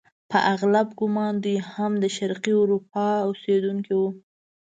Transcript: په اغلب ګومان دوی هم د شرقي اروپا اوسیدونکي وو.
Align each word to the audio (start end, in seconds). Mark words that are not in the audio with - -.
په 0.31 0.37
اغلب 0.53 0.87
ګومان 0.99 1.33
دوی 1.43 1.57
هم 1.71 1.91
د 2.03 2.05
شرقي 2.17 2.53
اروپا 2.63 3.05
اوسیدونکي 3.27 3.93
وو. 3.97 4.09